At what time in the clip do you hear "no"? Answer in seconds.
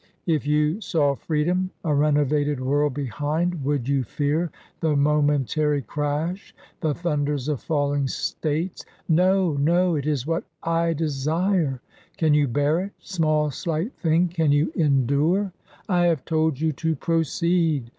9.07-9.53, 9.53-9.93